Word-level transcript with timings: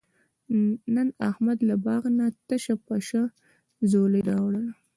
نن 0.95 1.07
احمد 1.29 1.59
له 1.69 1.75
باغ 1.85 2.03
نه 2.17 2.25
تشه 2.47 2.75
پشه 2.87 3.23
ځولۍ 3.91 4.21
راوړله. 4.29 4.73